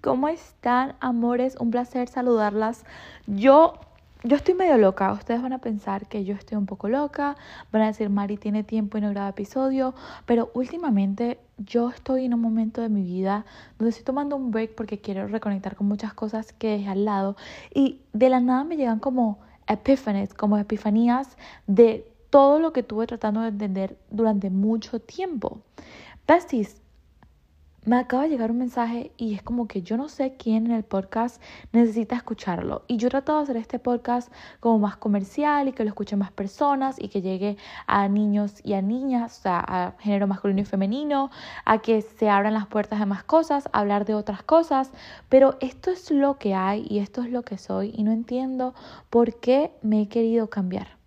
[0.00, 1.56] ¿cómo están, amores?
[1.60, 2.84] Un placer saludarlas.
[3.26, 3.74] Yo,
[4.24, 5.12] yo estoy medio loca.
[5.12, 7.36] Ustedes van a pensar que yo estoy un poco loca.
[7.70, 9.94] Van a decir, Mari tiene tiempo y no graba episodio.
[10.26, 13.44] Pero últimamente yo estoy en un momento de mi vida
[13.78, 17.36] donde estoy tomando un break porque quiero reconectar con muchas cosas que dejé al lado.
[17.72, 19.38] Y de la nada me llegan como
[19.68, 21.36] epífanes, como epifanías
[21.68, 25.60] de todo lo que tuve tratando de entender durante mucho tiempo.
[26.26, 26.82] Besties,
[27.88, 30.72] me acaba de llegar un mensaje y es como que yo no sé quién en
[30.72, 31.40] el podcast
[31.72, 32.82] necesita escucharlo.
[32.86, 36.18] Y yo he tratado de hacer este podcast como más comercial y que lo escuchen
[36.18, 37.56] más personas y que llegue
[37.86, 41.30] a niños y a niñas, o sea, a género masculino y femenino,
[41.64, 44.90] a que se abran las puertas de más cosas, a hablar de otras cosas.
[45.30, 48.74] Pero esto es lo que hay y esto es lo que soy y no entiendo
[49.08, 50.98] por qué me he querido cambiar.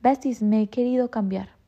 [0.00, 1.61] Besties, me he querido cambiar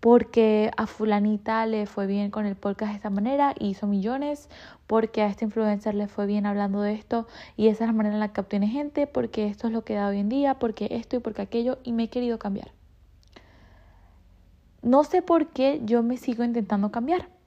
[0.00, 4.48] porque a fulanita le fue bien con el podcast de esta manera y hizo millones,
[4.86, 8.14] porque a este influencer le fue bien hablando de esto y esa es la manera
[8.14, 10.88] en la que obtiene gente, porque esto es lo que da hoy en día, porque
[10.90, 12.72] esto y porque aquello y me he querido cambiar.
[14.82, 17.37] No sé por qué yo me sigo intentando cambiar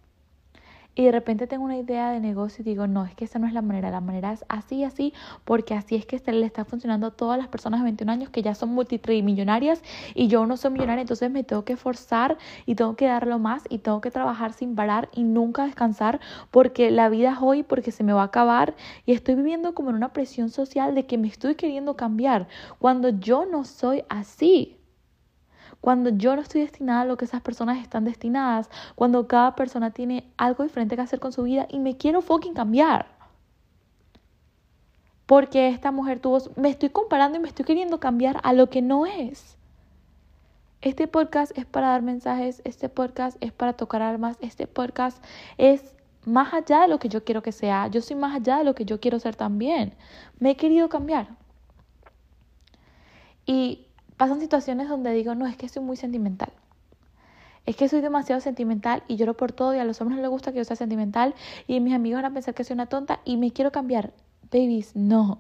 [0.96, 3.48] y de repente tengo una idea de negocio y digo, no, es que esa no
[3.48, 5.14] es la manera, la manera es así, así,
[5.46, 8.30] porque así es que se le está funcionando a todas las personas de 21 años
[8.30, 9.82] que ya son multitrimillonarias
[10.16, 13.64] y yo no soy millonaria, entonces me tengo que forzar y tengo que darlo más
[13.70, 16.20] y tengo que trabajar sin parar y nunca descansar
[16.52, 19.90] porque la vida es hoy, porque se me va a acabar y estoy viviendo como
[19.92, 22.48] en una presión social de que me estoy queriendo cambiar
[22.80, 24.81] cuando yo no soy así
[25.82, 29.92] cuando yo no estoy destinada a lo que esas personas están destinadas, cuando cada persona
[29.92, 33.08] tiene algo diferente que hacer con su vida y me quiero fucking cambiar.
[35.26, 38.82] Porque esta mujer tuvo, me estoy comparando y me estoy queriendo cambiar a lo que
[38.82, 39.58] no es.
[40.82, 45.24] Este podcast es para dar mensajes, este podcast es para tocar almas, este podcast
[45.58, 45.96] es
[46.26, 48.76] más allá de lo que yo quiero que sea, yo soy más allá de lo
[48.76, 49.94] que yo quiero ser también.
[50.40, 51.30] Me he querido cambiar.
[53.46, 53.88] Y
[54.22, 56.54] pasan situaciones donde digo, no, es que soy muy sentimental.
[57.66, 60.30] Es que soy demasiado sentimental y lloro por todo y a los hombres no les
[60.30, 61.34] gusta que yo sea sentimental
[61.66, 64.14] y mis amigos van a pensar que soy una tonta y me quiero cambiar.
[64.52, 65.40] Babies, no.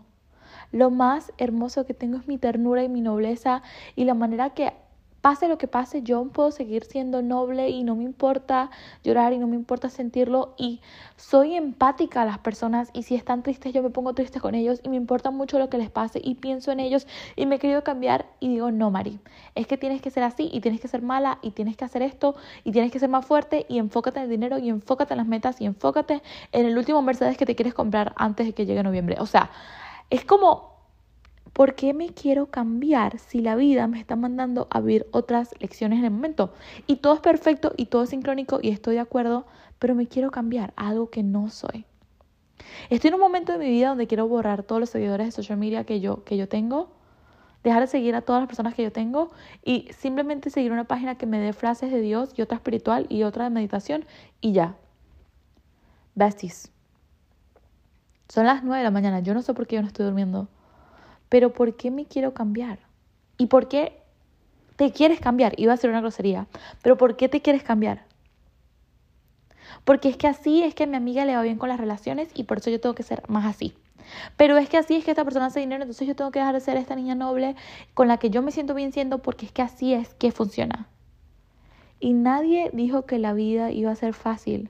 [0.72, 3.62] Lo más hermoso que tengo es mi ternura y mi nobleza
[3.96, 4.74] y la manera que
[5.22, 8.72] pase lo que pase, yo puedo seguir siendo noble y no me importa
[9.04, 10.82] llorar y no me importa sentirlo y
[11.16, 14.82] soy empática a las personas y si están tristes yo me pongo triste con ellos
[14.84, 17.60] y me importa mucho lo que les pase y pienso en ellos y me he
[17.60, 19.20] querido cambiar y digo, no, Mari,
[19.56, 22.02] es que tienes que ser así y tienes que ser mala y tienes que hacer
[22.02, 25.18] esto y tienes que ser más fuerte y enfócate en el dinero y enfócate en
[25.20, 26.22] las metas y enfócate
[26.52, 29.18] en el último Mercedes que te quieres comprar antes de que llegue noviembre.
[29.20, 29.52] O sea,
[30.10, 30.71] es como
[31.62, 36.00] ¿Por qué me quiero cambiar si la vida me está mandando a vivir otras lecciones
[36.00, 36.56] en el momento?
[36.88, 39.46] Y todo es perfecto y todo es sincrónico y estoy de acuerdo,
[39.78, 41.86] pero me quiero cambiar algo que no soy.
[42.90, 45.60] Estoy en un momento de mi vida donde quiero borrar todos los seguidores de social
[45.60, 46.90] media que yo, que yo tengo,
[47.64, 49.30] dejar de seguir a todas las personas que yo tengo
[49.64, 53.22] y simplemente seguir una página que me dé frases de Dios y otra espiritual y
[53.22, 54.06] otra de meditación
[54.40, 54.78] y ya.
[56.16, 56.72] Besties.
[58.30, 59.20] Son las nueve de la mañana.
[59.20, 60.48] Yo no sé por qué yo no estoy durmiendo.
[61.32, 62.80] Pero ¿por qué me quiero cambiar?
[63.38, 63.98] ¿Y por qué
[64.76, 65.58] te quieres cambiar?
[65.58, 66.48] Iba a ser una grosería,
[66.82, 68.04] pero ¿por qué te quieres cambiar?
[69.86, 72.28] Porque es que así es que a mi amiga le va bien con las relaciones
[72.34, 73.74] y por eso yo tengo que ser más así.
[74.36, 76.54] Pero es que así es que esta persona hace dinero, entonces yo tengo que dejar
[76.54, 77.56] de ser esta niña noble
[77.94, 80.90] con la que yo me siento bien siendo porque es que así es que funciona.
[82.02, 84.70] Y nadie dijo que la vida iba a ser fácil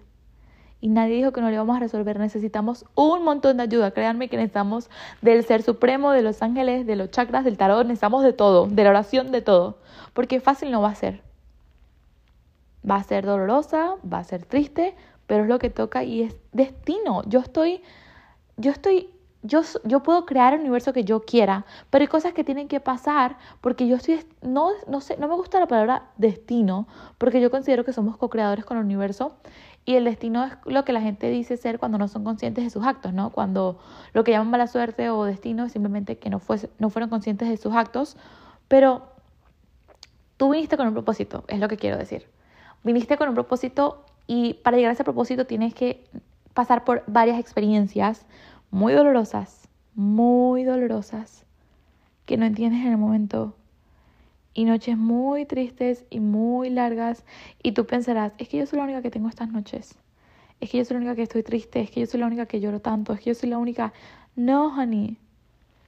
[0.82, 2.20] y nadie dijo que no le vamos a resolver.
[2.20, 3.92] Necesitamos un montón de ayuda.
[3.92, 4.90] Créanme que necesitamos
[5.22, 8.84] del ser supremo, de los ángeles, de los chakras, del tarot, necesitamos de todo, de
[8.84, 9.78] la oración, de todo.
[10.14, 11.22] Porque fácil no va a ser.
[12.90, 14.96] Va a ser dolorosa, va a ser triste,
[15.28, 17.22] pero es lo que toca y es destino.
[17.28, 17.84] Yo estoy,
[18.58, 19.12] yo estoy
[19.44, 22.80] yo, yo, puedo crear el universo que yo quiera, pero hay cosas que tienen que
[22.80, 26.88] pasar porque yo estoy, no, no sé, no me gusta la palabra destino,
[27.18, 29.34] porque yo considero que somos co-creadores con el universo
[29.86, 32.70] y el destino es lo que la gente dice ser cuando no son conscientes de
[32.70, 33.32] sus actos, ¿no?
[33.32, 33.80] Cuando
[34.14, 37.50] lo que llaman mala suerte o destino es simplemente que no, fue, no fueron conscientes
[37.50, 38.16] de sus actos,
[38.68, 39.08] pero
[40.38, 42.28] tú viniste con un propósito, es lo que quiero decir.
[42.84, 46.04] Viniste con un propósito y para llegar a ese propósito tienes que
[46.54, 48.26] pasar por varias experiencias
[48.70, 51.46] muy dolorosas, muy dolorosas,
[52.26, 53.56] que no entiendes en el momento
[54.54, 57.24] y noches muy tristes y muy largas
[57.64, 59.96] y tú pensarás, es que yo soy la única que tengo estas noches,
[60.60, 62.46] es que yo soy la única que estoy triste, es que yo soy la única
[62.46, 63.94] que lloro tanto, es que yo soy la única...
[64.36, 65.18] No, honey,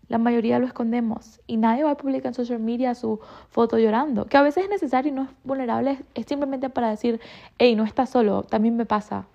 [0.10, 3.20] la mayoría lo escondemos y nadie va a publicar en social media su
[3.50, 7.22] foto llorando, que a veces es necesario y no es vulnerable, es simplemente para decir,
[7.58, 9.28] hey, no estás solo, también me pasa.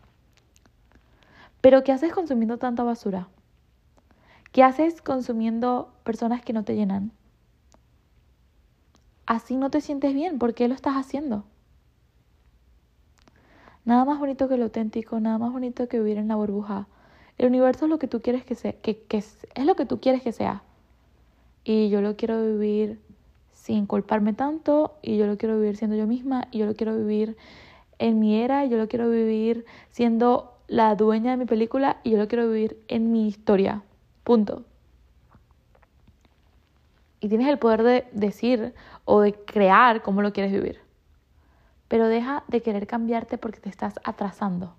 [1.61, 3.29] Pero ¿qué haces consumiendo tanta basura?
[4.53, 7.13] ¿Qué haces consumiendo personas que no te llenan?
[9.29, 10.39] Así no te sientes bien.
[10.39, 11.45] ¿Por qué lo estás haciendo?
[13.85, 16.87] Nada más bonito que lo auténtico, nada más bonito que vivir en la burbuja.
[17.37, 19.37] El universo es lo que tú quieres que sea, que, es
[19.67, 20.63] lo que tú quieres que sea.
[21.63, 23.01] Y yo lo quiero vivir
[23.53, 26.97] sin culparme tanto, y yo lo quiero vivir siendo yo misma, y yo lo quiero
[26.97, 27.37] vivir
[27.99, 32.13] en mi era, y yo lo quiero vivir siendo la dueña de mi película, y
[32.13, 33.83] yo lo quiero vivir en mi historia.
[34.25, 34.65] Punto.
[37.21, 38.75] Y tienes el poder de decir
[39.11, 40.81] o de crear cómo lo quieres vivir.
[41.89, 44.75] Pero deja de querer cambiarte porque te estás atrasando.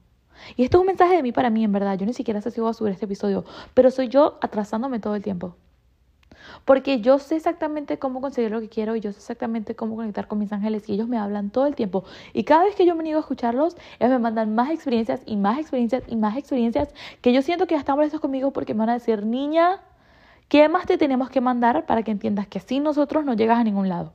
[0.55, 1.97] Y esto es un mensaje de mí para mí, en verdad.
[1.97, 3.43] Yo ni siquiera sé si voy a subir este episodio,
[3.73, 5.55] pero soy yo atrasándome todo el tiempo.
[6.63, 10.27] Porque yo sé exactamente cómo conseguir lo que quiero y yo sé exactamente cómo conectar
[10.27, 12.03] con mis ángeles y ellos me hablan todo el tiempo.
[12.31, 15.37] Y cada vez que yo me niego a escucharlos, ellos me mandan más experiencias y
[15.37, 18.81] más experiencias y más experiencias que yo siento que ya están molestos conmigo porque me
[18.81, 19.81] van a decir, niña,
[20.49, 23.63] ¿qué más te tenemos que mandar para que entiendas que sin nosotros no llegas a
[23.63, 24.13] ningún lado?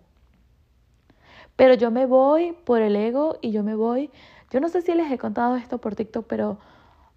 [1.56, 4.10] Pero yo me voy por el ego y yo me voy.
[4.50, 6.58] Yo no sé si les he contado esto por TikTok, pero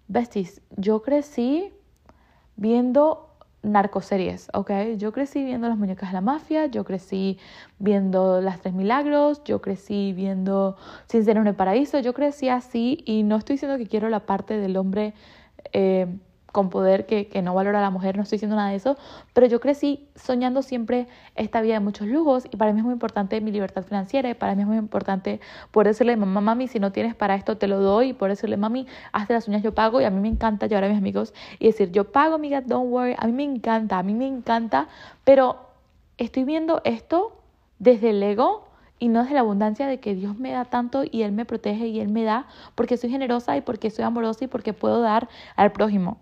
[0.08, 1.72] besties, yo crecí
[2.56, 3.28] viendo
[3.62, 4.70] narcoseries, ¿ok?
[4.96, 7.38] Yo crecí viendo las muñecas de la mafia, yo crecí
[7.78, 10.76] viendo Las Tres Milagros, yo crecí viendo
[11.06, 14.20] Sin ser en el paraíso, yo crecí así y no estoy diciendo que quiero la
[14.20, 15.14] parte del hombre
[15.72, 16.06] eh,
[16.58, 18.96] con poder que, no valora a la mujer, no estoy diciendo nada de eso,
[19.32, 21.06] pero yo crecí soñando siempre
[21.36, 24.34] esta vida de muchos lujos y para mí es muy importante mi libertad financiera y
[24.34, 25.38] para mí es muy importante
[25.70, 28.56] poder decirle, mamá, mami, si no tienes para esto te lo doy y poder decirle,
[28.56, 31.32] mami, hazte las uñas, yo pago y a mí me encanta llevar a mis amigos
[31.60, 34.88] y decir, yo pago, amiga, don't worry, a mí me encanta, a mí me encanta,
[35.22, 35.58] pero
[36.16, 37.40] estoy viendo esto
[37.78, 38.66] desde el ego
[38.98, 41.86] y no desde la abundancia de que Dios me da tanto y Él me protege
[41.86, 45.28] y Él me da porque soy generosa y porque soy amorosa y porque puedo dar
[45.54, 46.18] al prójimo.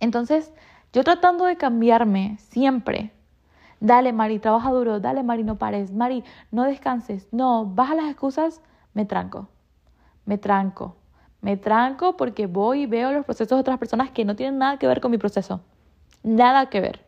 [0.00, 0.52] Entonces,
[0.92, 3.12] yo tratando de cambiarme siempre.
[3.80, 5.00] Dale, Mari, trabaja duro.
[5.00, 5.92] Dale, Mari, no pares.
[5.92, 7.28] Mari, no descanses.
[7.32, 8.62] No, baja las excusas.
[8.92, 9.48] Me tranco.
[10.24, 10.96] Me tranco.
[11.40, 14.78] Me tranco porque voy y veo los procesos de otras personas que no tienen nada
[14.78, 15.60] que ver con mi proceso.
[16.22, 17.04] Nada que ver.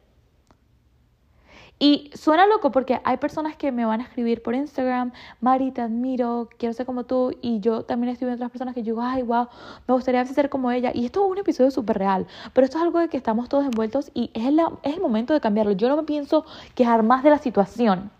[1.78, 5.12] Y suena loco porque hay personas que me van a escribir por Instagram,
[5.42, 7.36] Mari, te admiro, quiero ser como tú.
[7.42, 9.48] Y yo también estoy viendo otras personas que digo, ay, wow,
[9.86, 10.90] me gustaría ser como ella.
[10.94, 13.66] Y esto es un episodio súper real, pero esto es algo de que estamos todos
[13.66, 15.72] envueltos y es, la, es el momento de cambiarlo.
[15.72, 18.10] Yo no me pienso quejar más de la situación.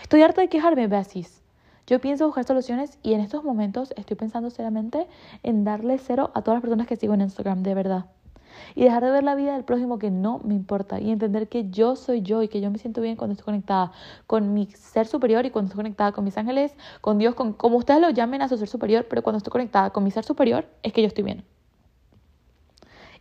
[0.00, 1.40] Estoy harta de quejarme, Basis.
[1.86, 5.06] Yo pienso buscar soluciones y en estos momentos estoy pensando seriamente
[5.44, 8.06] en darle cero a todas las personas que sigo en Instagram, de verdad
[8.74, 11.70] y dejar de ver la vida del prójimo que no me importa y entender que
[11.70, 13.92] yo soy yo y que yo me siento bien cuando estoy conectada
[14.26, 17.76] con mi ser superior y cuando estoy conectada con mis ángeles, con Dios, con como
[17.76, 20.66] ustedes lo llamen a su ser superior, pero cuando estoy conectada con mi ser superior
[20.82, 21.44] es que yo estoy bien.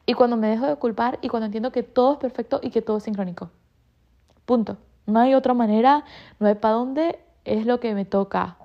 [0.05, 2.81] Y cuando me dejo de culpar y cuando entiendo que todo es perfecto y que
[2.81, 3.51] todo es sincrónico.
[4.45, 4.77] Punto.
[5.05, 6.03] No hay otra manera,
[6.39, 8.57] no hay para dónde, es lo que me toca.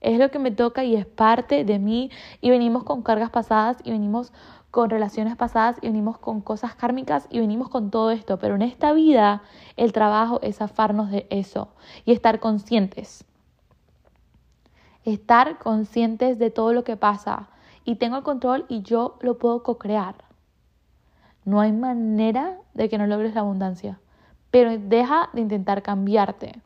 [0.00, 2.10] Es lo que me toca y es parte de mí
[2.40, 4.32] y venimos con cargas pasadas y venimos
[4.76, 8.60] con relaciones pasadas y venimos con cosas kármicas y venimos con todo esto, pero en
[8.60, 9.42] esta vida
[9.78, 11.70] el trabajo es afarnos de eso
[12.04, 13.24] y estar conscientes.
[15.02, 17.48] Estar conscientes de todo lo que pasa
[17.86, 20.16] y tengo el control y yo lo puedo co-crear.
[21.46, 23.98] No hay manera de que no logres la abundancia,
[24.50, 26.60] pero deja de intentar cambiarte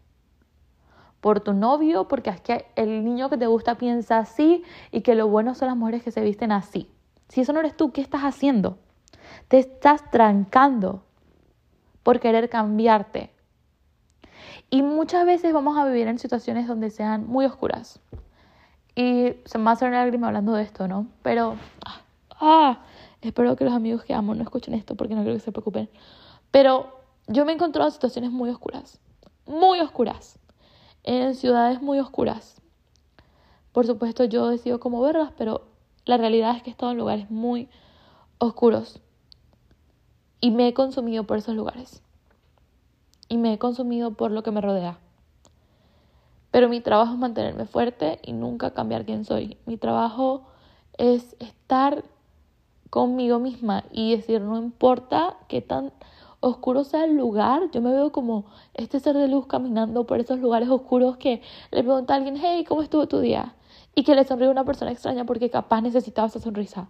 [1.21, 5.15] por tu novio, porque es que el niño que te gusta piensa así y que
[5.15, 6.91] lo bueno son las mujeres que se visten así.
[7.31, 8.79] Si eso no eres tú, ¿qué estás haciendo?
[9.47, 11.05] Te estás trancando
[12.03, 13.31] por querer cambiarte.
[14.69, 18.01] Y muchas veces vamos a vivir en situaciones donde sean muy oscuras.
[18.97, 21.07] Y se me va a hacer una lágrima hablando de esto, ¿no?
[21.23, 21.55] Pero,
[22.41, 22.81] ah,
[23.21, 25.89] espero que los amigos que amo no escuchen esto porque no creo que se preocupen.
[26.51, 28.99] Pero yo me he encontrado en situaciones muy oscuras,
[29.47, 30.41] muy oscuras,
[31.05, 32.61] en ciudades muy oscuras.
[33.71, 35.71] Por supuesto, yo decido cómo verlas, pero
[36.05, 37.69] la realidad es que he estado en lugares muy
[38.39, 39.01] oscuros
[40.41, 42.03] y me he consumido por esos lugares.
[43.29, 44.99] Y me he consumido por lo que me rodea.
[46.51, 49.57] Pero mi trabajo es mantenerme fuerte y nunca cambiar quién soy.
[49.67, 50.47] Mi trabajo
[50.99, 52.03] es estar
[52.89, 55.93] conmigo misma y decir, no importa qué tan
[56.41, 60.41] oscuro sea el lugar, yo me veo como este ser de luz caminando por esos
[60.41, 63.55] lugares oscuros que le pregunta a alguien, hey, ¿cómo estuvo tu día?
[63.95, 66.89] Y que le sonríe a una persona extraña porque capaz necesitaba esa sonrisa.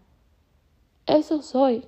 [1.07, 1.87] Eso soy.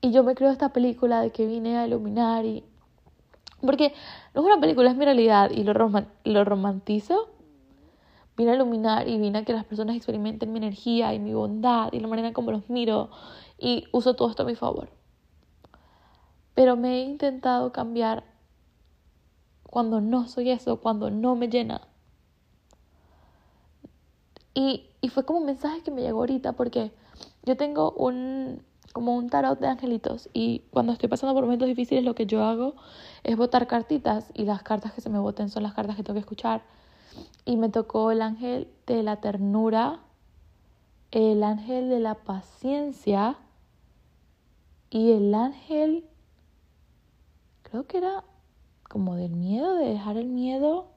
[0.00, 2.64] Y yo me creo esta película de que vine a iluminar y...
[3.60, 3.92] Porque
[4.34, 5.74] no es una película, es mi realidad y lo,
[6.24, 7.28] lo romantizo.
[8.36, 11.92] vine a iluminar y vine a que las personas experimenten mi energía y mi bondad
[11.92, 13.10] y la manera como los miro
[13.58, 14.88] y uso todo esto a mi favor.
[16.54, 18.24] Pero me he intentado cambiar
[19.62, 21.82] cuando no soy eso, cuando no me llena.
[24.54, 26.92] Y, y fue como un mensaje que me llegó ahorita porque
[27.44, 32.04] yo tengo un como un tarot de angelitos y cuando estoy pasando por momentos difíciles
[32.04, 32.74] lo que yo hago
[33.22, 36.14] es botar cartitas y las cartas que se me voten son las cartas que tengo
[36.14, 36.62] que escuchar.
[37.44, 40.00] Y me tocó el ángel de la ternura,
[41.10, 43.36] el ángel de la paciencia
[44.90, 46.04] y el ángel
[47.62, 48.24] creo que era
[48.88, 50.88] como del miedo, de dejar el miedo,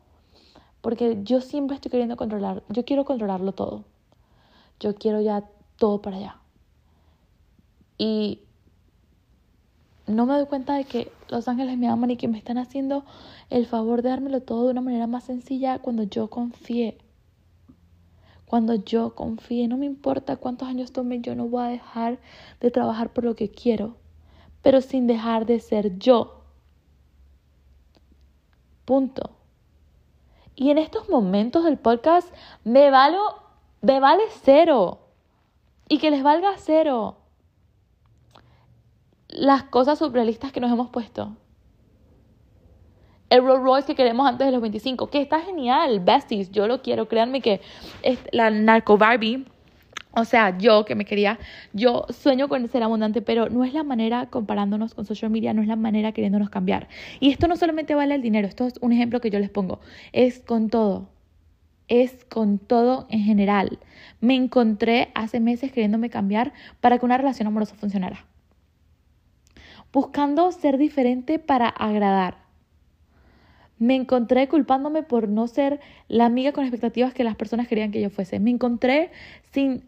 [0.84, 3.86] porque yo siempre estoy queriendo controlar, yo quiero controlarlo todo.
[4.82, 6.42] Yo quiero ya todo para allá.
[7.98, 8.42] Y
[10.08, 13.06] no me doy cuenta de que los ángeles me aman y que me están haciendo
[13.50, 16.98] el favor de dármelo todo de una manera más sencilla cuando yo confié.
[18.46, 22.20] Cuando yo confié, no me importa cuántos años tome, yo no voy a dejar
[22.60, 23.96] de trabajar por lo que quiero,
[24.62, 26.44] pero sin dejar de ser yo.
[28.84, 29.43] Punto.
[30.56, 32.34] Y en estos momentos del podcast
[32.64, 33.42] me, valo,
[33.82, 35.00] me vale cero.
[35.90, 37.18] Y que les valga cero
[39.34, 41.36] las cosas surrealistas que nos hemos puesto.
[43.30, 46.84] El Rolls Royce que queremos antes de los 25, que está genial, besties, yo lo
[46.84, 47.62] quiero, créanme que
[48.04, 49.48] es la narco Barbie,
[50.16, 51.40] o sea, yo que me quería,
[51.74, 55.62] yo sueño con ser abundante, pero no es la manera comparándonos con social media, no
[55.62, 56.88] es la manera queriéndonos cambiar.
[57.20, 59.80] Y esto no solamente vale el dinero, esto es un ejemplo que yo les pongo,
[60.12, 61.10] es con todo,
[61.88, 63.80] es con todo en general.
[64.22, 68.26] Me encontré hace meses queriéndome cambiar para que una relación amorosa funcionara
[69.94, 72.38] buscando ser diferente para agradar.
[73.78, 78.02] Me encontré culpándome por no ser la amiga con expectativas que las personas querían que
[78.02, 78.40] yo fuese.
[78.40, 79.12] Me encontré
[79.52, 79.84] sin,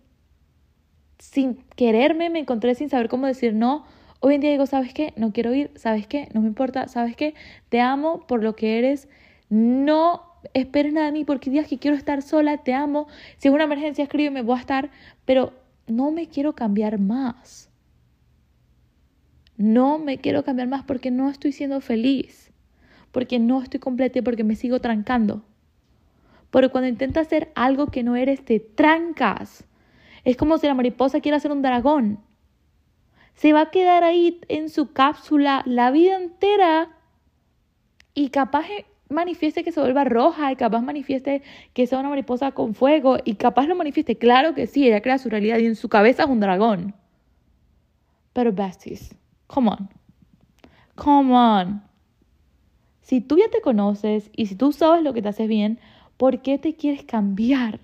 [1.20, 3.86] sin quererme, me encontré sin saber cómo decir no.
[4.20, 5.14] Hoy en día digo, ¿sabes qué?
[5.18, 6.30] No quiero ir, ¿sabes qué?
[6.34, 7.36] No me importa, ¿sabes qué?
[7.70, 9.08] Te amo por lo que eres.
[9.50, 13.08] No esperes nada de mí porque días que quiero estar sola, te amo.
[13.38, 14.90] Si es una emergencia, escríbeme, voy a estar,
[15.26, 15.54] pero
[15.88, 17.70] no me quiero cambiar más.
[19.58, 22.52] No me quiero cambiar más porque no estoy siendo feliz,
[23.12, 25.44] porque no estoy completa y porque me sigo trancando.
[26.52, 29.66] Porque cuando intentas hacer algo que no eres, te trancas.
[30.26, 32.20] Es como si la mariposa quiera ser un dragón.
[33.36, 36.90] Se va a quedar ahí en su cápsula la vida entera
[38.14, 38.66] y capaz
[39.10, 43.36] manifieste que se vuelva roja y capaz manifieste que sea una mariposa con fuego y
[43.36, 44.18] capaz lo manifieste.
[44.18, 46.96] Claro que sí, ella crea su realidad y en su cabeza es un dragón.
[48.34, 49.16] Pero besties,
[49.48, 49.90] Come on.
[50.96, 51.84] Come on.
[53.02, 55.80] Si tú ya te conoces y si tú sabes lo que te hace bien,
[56.18, 57.80] ¿por qué te quieres cambiar?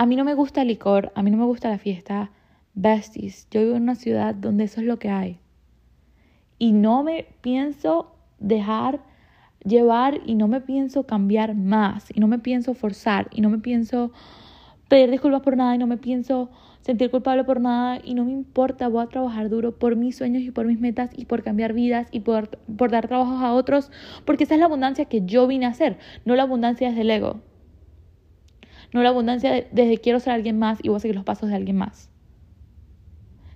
[0.00, 2.30] A mí no me gusta el licor, a mí no me gusta la fiesta.
[2.72, 5.40] Besties, yo vivo en una ciudad donde eso es lo que hay.
[6.58, 9.02] Y no me pienso dejar
[9.62, 13.58] llevar y no me pienso cambiar más y no me pienso forzar y no me
[13.58, 14.10] pienso
[14.88, 16.48] pedir disculpas por nada y no me pienso
[16.80, 20.42] sentir culpable por nada y no me importa, voy a trabajar duro por mis sueños
[20.44, 23.90] y por mis metas y por cambiar vidas y por, por dar trabajos a otros,
[24.24, 27.10] porque esa es la abundancia que yo vine a hacer, no la abundancia desde el
[27.10, 27.42] ego,
[28.92, 31.56] no la abundancia desde quiero ser alguien más y voy a seguir los pasos de
[31.56, 32.10] alguien más.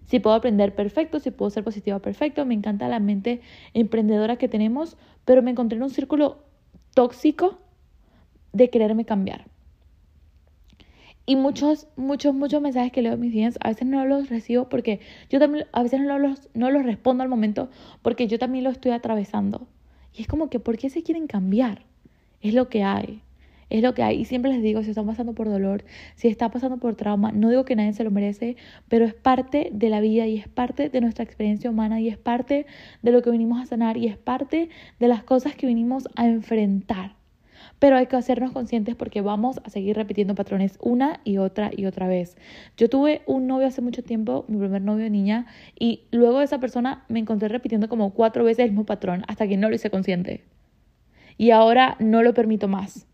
[0.06, 3.40] Si puedo aprender perfecto, si puedo ser positiva perfecto, me encanta la mente
[3.72, 6.44] emprendedora que tenemos, pero me encontré en un círculo
[6.94, 7.58] tóxico
[8.52, 9.46] de quererme cambiar.
[11.26, 14.68] Y muchos, muchos, muchos mensajes que leo en mis días, a veces no los recibo
[14.68, 15.00] porque
[15.30, 17.70] yo también, a veces no los, no los respondo al momento
[18.02, 19.66] porque yo también lo estoy atravesando.
[20.12, 21.86] Y es como que, ¿por qué se quieren cambiar?
[22.42, 23.22] Es lo que hay.
[23.70, 24.20] Es lo que hay.
[24.20, 27.50] Y siempre les digo, si están pasando por dolor, si está pasando por trauma, no
[27.50, 28.56] digo que nadie se lo merece,
[28.88, 32.18] pero es parte de la vida y es parte de nuestra experiencia humana y es
[32.18, 32.66] parte
[33.02, 34.68] de lo que venimos a sanar y es parte
[34.98, 37.16] de las cosas que venimos a enfrentar
[37.78, 41.86] pero hay que hacernos conscientes porque vamos a seguir repitiendo patrones una y otra y
[41.86, 42.36] otra vez.
[42.76, 45.46] Yo tuve un novio hace mucho tiempo, mi primer novio niña,
[45.78, 49.46] y luego de esa persona me encontré repitiendo como cuatro veces el mismo patrón hasta
[49.46, 50.44] que no lo hice consciente.
[51.36, 53.06] Y ahora no lo permito más.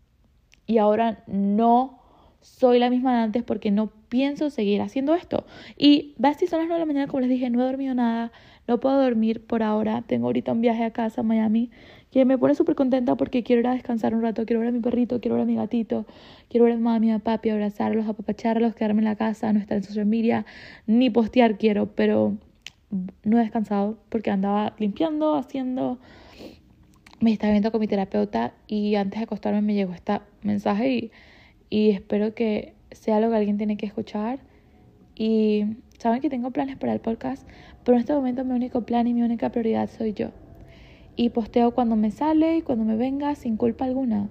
[0.71, 1.99] Y ahora no
[2.39, 5.43] soy la misma de antes porque no pienso seguir haciendo esto.
[5.77, 8.31] Y si son las 9 de la mañana, como les dije, no he dormido nada,
[8.69, 10.01] no puedo dormir por ahora.
[10.07, 11.71] Tengo ahorita un viaje a casa a Miami
[12.09, 14.71] que me pone súper contenta porque quiero ir a descansar un rato, quiero ver a
[14.71, 16.05] mi perrito, quiero ver a mi gatito,
[16.47, 19.75] quiero ver a mi mami, a papi, abrazarlos, apapacharlos, quedarme en la casa, no estar
[19.75, 20.45] en social media,
[20.87, 22.37] ni postear quiero, pero
[23.23, 25.99] no he descansado porque andaba limpiando, haciendo,
[27.21, 31.11] me estaba viendo con mi terapeuta y antes de acostarme me llegó este mensaje y
[31.71, 34.39] y espero que sea lo que alguien tiene que escuchar.
[35.15, 35.63] Y
[35.97, 37.47] saben que tengo planes para el podcast,
[37.83, 40.31] pero en este momento mi único plan y mi única prioridad soy yo.
[41.15, 44.29] Y posteo cuando me sale y cuando me venga sin culpa alguna.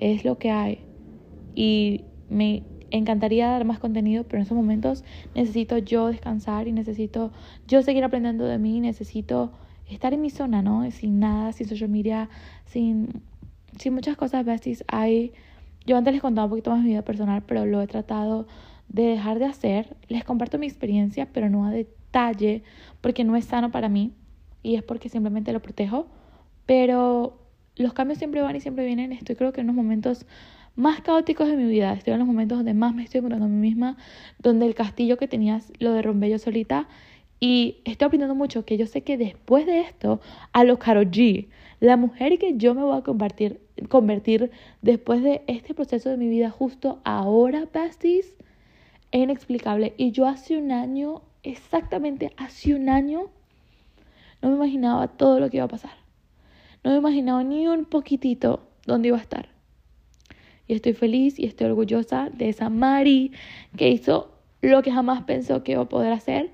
[0.00, 0.78] Es lo que hay.
[1.54, 5.04] Y me encantaría dar más contenido, pero en estos momentos
[5.34, 7.32] necesito yo descansar y necesito
[7.66, 9.52] yo seguir aprendiendo de mí, necesito
[9.88, 10.90] estar en mi zona, ¿no?
[10.90, 12.28] Sin nada, sin social media,
[12.66, 13.22] sin,
[13.78, 14.84] sin muchas cosas besties.
[14.88, 15.32] Hay,
[15.86, 18.46] yo antes les contaba un poquito más mi vida personal, pero lo he tratado
[18.88, 19.96] de dejar de hacer.
[20.08, 22.62] Les comparto mi experiencia, pero no a detalle,
[23.00, 24.12] porque no es sano para mí
[24.62, 26.06] y es porque simplemente lo protejo.
[26.66, 27.38] Pero
[27.76, 29.12] los cambios siempre van y siempre vienen.
[29.12, 30.26] Estoy creo que en unos momentos
[30.78, 31.92] más caóticos de mi vida.
[31.92, 33.96] Estoy en los momentos donde más me estoy encontrando a mí misma,
[34.38, 36.86] donde el castillo que tenías lo derrumbé yo solita.
[37.40, 40.20] Y estoy aprendiendo mucho que yo sé que después de esto,
[40.52, 41.46] a lo Karol G,
[41.80, 44.50] la mujer que yo me voy a convertir, convertir
[44.82, 48.34] después de este proceso de mi vida justo ahora, pastis,
[49.12, 49.94] es inexplicable.
[49.96, 53.30] Y yo hace un año, exactamente hace un año,
[54.42, 55.96] no me imaginaba todo lo que iba a pasar.
[56.82, 59.48] No me imaginaba ni un poquitito dónde iba a estar.
[60.66, 63.32] Y estoy feliz y estoy orgullosa de esa Mari
[63.76, 66.50] que hizo lo que jamás pensó que iba a poder hacer.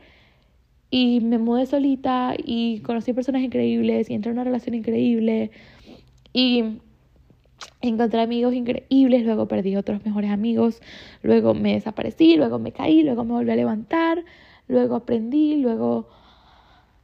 [0.97, 5.51] Y me mudé solita y conocí personas increíbles y entré en una relación increíble.
[6.33, 6.79] Y
[7.81, 10.81] encontré amigos increíbles, luego perdí otros mejores amigos,
[11.21, 14.25] luego me desaparecí, luego me caí, luego me volví a levantar,
[14.69, 16.09] luego aprendí, luego...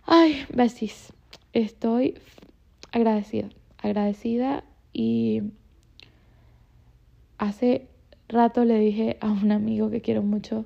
[0.06, 1.12] Ay, besis.
[1.52, 2.14] Estoy
[2.92, 5.42] agradecida, agradecida y
[7.38, 7.88] hace
[8.28, 10.64] rato le dije a un amigo que quiero mucho,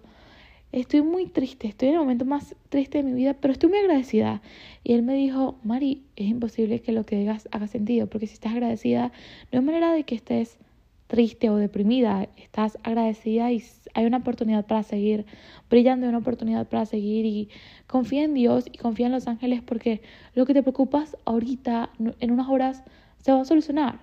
[0.80, 3.78] estoy muy triste, estoy en el momento más triste de mi vida, pero estoy muy
[3.78, 4.42] agradecida.
[4.82, 8.34] Y él me dijo, Mari, es imposible que lo que digas haga sentido, porque si
[8.34, 9.12] estás agradecida,
[9.52, 10.58] no hay manera de que estés
[11.06, 13.62] triste o deprimida, estás agradecida y
[13.94, 15.26] hay una oportunidad para seguir
[15.70, 17.48] brillando, hay una oportunidad para seguir y
[17.86, 20.02] confía en Dios y confía en los ángeles porque
[20.34, 22.82] lo que te preocupas ahorita, en unas horas,
[23.18, 24.00] se va a solucionar.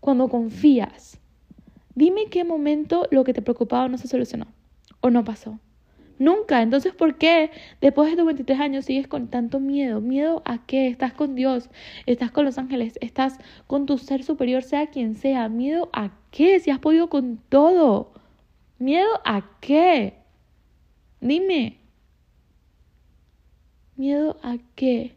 [0.00, 1.20] Cuando confías,
[1.94, 4.46] Dime qué momento lo que te preocupaba no se solucionó
[5.00, 5.58] o no pasó.
[6.20, 6.60] Nunca.
[6.60, 10.02] Entonces, ¿por qué después de tus 23 años sigues con tanto miedo?
[10.02, 10.86] ¿Miedo a qué?
[10.88, 11.70] Estás con Dios,
[12.04, 15.48] estás con los ángeles, estás con tu ser superior, sea quien sea.
[15.48, 16.60] ¿Miedo a qué?
[16.60, 18.12] Si has podido con todo.
[18.78, 20.18] ¿Miedo a qué?
[21.22, 21.78] Dime.
[23.96, 25.16] ¿Miedo a qué?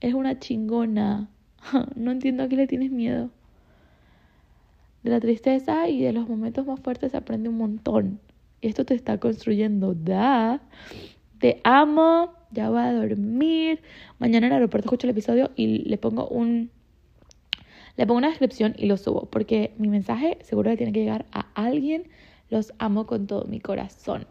[0.00, 1.28] Es una chingona.
[1.96, 3.30] No entiendo a qué le tienes miedo.
[5.02, 8.20] De la tristeza y de los momentos más fuertes se aprende un montón.
[8.66, 9.94] Esto te está construyendo.
[9.94, 10.60] Da.
[11.38, 12.32] Te amo.
[12.50, 13.80] Ya voy a dormir.
[14.18, 16.70] Mañana en el aeropuerto escucho el episodio y le pongo un.
[17.96, 19.26] Le pongo una descripción y lo subo.
[19.30, 22.08] Porque mi mensaje seguro que tiene que llegar a alguien.
[22.50, 24.26] Los amo con todo mi corazón.